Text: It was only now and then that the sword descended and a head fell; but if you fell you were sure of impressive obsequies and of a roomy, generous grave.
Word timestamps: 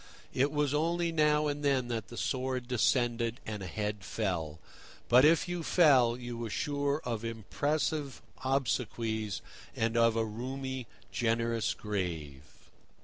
It 0.33 0.51
was 0.51 0.73
only 0.73 1.11
now 1.11 1.45
and 1.45 1.63
then 1.63 1.87
that 1.89 2.07
the 2.07 2.17
sword 2.17 2.67
descended 2.67 3.39
and 3.45 3.61
a 3.61 3.67
head 3.67 4.03
fell; 4.03 4.59
but 5.07 5.23
if 5.23 5.47
you 5.47 5.61
fell 5.61 6.17
you 6.17 6.35
were 6.39 6.49
sure 6.49 7.01
of 7.05 7.23
impressive 7.23 8.19
obsequies 8.43 9.41
and 9.75 9.95
of 9.95 10.15
a 10.15 10.25
roomy, 10.25 10.87
generous 11.11 11.75
grave. 11.75 12.41